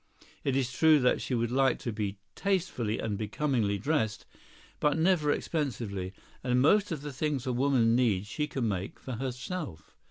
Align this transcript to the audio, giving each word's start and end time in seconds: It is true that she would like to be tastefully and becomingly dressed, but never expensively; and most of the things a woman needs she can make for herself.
It 0.43 0.55
is 0.55 0.71
true 0.73 0.99
that 1.01 1.21
she 1.21 1.35
would 1.35 1.51
like 1.51 1.77
to 1.77 1.91
be 1.91 2.17
tastefully 2.33 2.97
and 2.97 3.19
becomingly 3.19 3.77
dressed, 3.77 4.25
but 4.79 4.97
never 4.97 5.31
expensively; 5.31 6.11
and 6.43 6.59
most 6.59 6.91
of 6.91 7.03
the 7.03 7.13
things 7.13 7.45
a 7.45 7.53
woman 7.53 7.95
needs 7.95 8.25
she 8.25 8.47
can 8.47 8.67
make 8.67 8.99
for 8.99 9.17
herself. 9.17 9.95